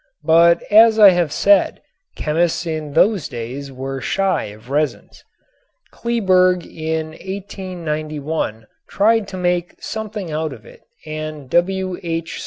But 0.23 0.63
as 0.71 0.97
I 0.97 1.09
have 1.11 1.31
said, 1.31 1.79
chemists 2.15 2.65
in 2.65 2.93
those 2.93 3.27
days 3.27 3.71
were 3.71 4.01
shy 4.01 4.45
of 4.45 4.71
resins. 4.71 5.23
Kleeberg 5.93 6.65
in 6.65 7.09
1891 7.09 8.65
tried 8.89 9.27
to 9.27 9.37
make 9.37 9.75
something 9.79 10.31
out 10.31 10.53
of 10.53 10.65
it 10.65 10.81
and 11.05 11.47
W.H. 11.51 12.39